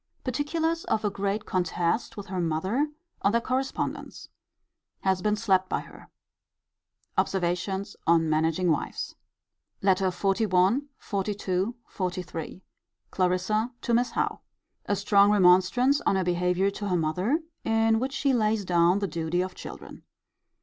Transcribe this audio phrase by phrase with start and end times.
[0.23, 2.89] Particulars of a great contest with her mother,
[3.21, 4.29] on their correspondence.
[5.01, 6.09] Has been slapt by her.
[7.19, 9.13] Observations on managing wives.
[9.83, 10.87] LETTER XLI.
[10.99, 11.75] XLII.
[11.93, 12.63] XLIII.
[13.11, 14.39] Clarissa to Miss Howe.
[14.87, 19.07] A strong remonstrance on her behaviour to her mother; in which she lays down the
[19.07, 20.01] duty of children.